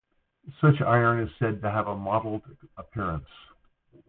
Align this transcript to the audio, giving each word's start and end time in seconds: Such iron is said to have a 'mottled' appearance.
Such 0.59 0.81
iron 0.83 1.19
is 1.19 1.29
said 1.37 1.61
to 1.61 1.69
have 1.69 1.87
a 1.87 1.95
'mottled' 1.95 2.57
appearance. 2.75 3.29